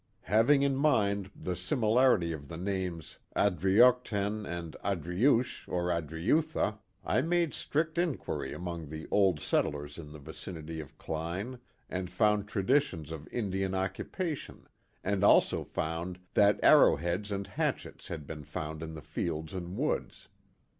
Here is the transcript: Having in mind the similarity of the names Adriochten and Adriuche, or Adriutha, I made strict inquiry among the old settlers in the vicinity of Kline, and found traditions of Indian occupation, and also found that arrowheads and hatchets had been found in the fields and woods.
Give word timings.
Having 0.23 0.63
in 0.63 0.75
mind 0.77 1.29
the 1.35 1.55
similarity 1.55 2.31
of 2.31 2.47
the 2.47 2.57
names 2.57 3.19
Adriochten 3.35 4.47
and 4.47 4.75
Adriuche, 4.83 5.67
or 5.67 5.89
Adriutha, 5.91 6.79
I 7.05 7.21
made 7.21 7.53
strict 7.53 7.99
inquiry 7.99 8.51
among 8.51 8.89
the 8.89 9.07
old 9.11 9.39
settlers 9.39 9.99
in 9.99 10.11
the 10.11 10.17
vicinity 10.17 10.79
of 10.79 10.97
Kline, 10.97 11.59
and 11.87 12.09
found 12.09 12.47
traditions 12.47 13.11
of 13.11 13.27
Indian 13.27 13.75
occupation, 13.75 14.65
and 15.03 15.23
also 15.23 15.63
found 15.63 16.17
that 16.33 16.59
arrowheads 16.63 17.31
and 17.31 17.45
hatchets 17.45 18.07
had 18.07 18.25
been 18.25 18.43
found 18.43 18.81
in 18.81 18.95
the 18.95 19.03
fields 19.03 19.53
and 19.53 19.77
woods. 19.77 20.29